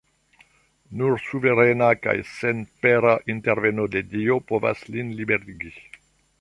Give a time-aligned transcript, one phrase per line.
[1.01, 5.75] Nur suverena kaj senpera interveno de Dio povas lin liberigi.